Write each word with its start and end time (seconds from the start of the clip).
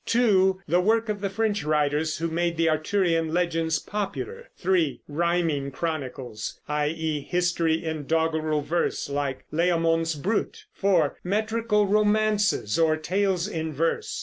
(2) 0.07 0.59
The 0.67 0.81
work 0.81 1.09
of 1.09 1.21
the 1.21 1.29
French 1.29 1.63
writers, 1.63 2.17
who 2.17 2.27
made 2.27 2.57
the 2.57 2.67
Arthurian 2.67 3.31
legends 3.31 3.77
popular. 3.77 4.49
(3) 4.57 4.99
Riming 5.07 5.69
Chronicles, 5.71 6.59
i.e. 6.67 7.21
history 7.29 7.85
in 7.85 8.07
doggerel 8.07 8.61
verse, 8.61 9.07
like 9.09 9.45
Layamon's 9.53 10.15
Brut. 10.15 10.63
(4) 10.73 11.17
Metrical 11.23 11.85
Romances, 11.85 12.79
or 12.79 12.97
tales 12.97 13.47
in 13.47 13.71
verse. 13.73 14.19